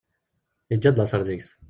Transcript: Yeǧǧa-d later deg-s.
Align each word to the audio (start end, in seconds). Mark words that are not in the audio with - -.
Yeǧǧa-d 0.71 0.93
later 0.97 1.21
deg-s. 1.27 1.49